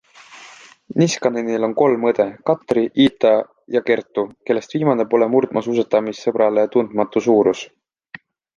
[1.01, 3.35] Niskanenil on kolm õde- Katri, Iita
[3.77, 7.63] ja Kerttu-, kellest viimane pole murdmaasuusatamisesõbrale tundmatu suurus.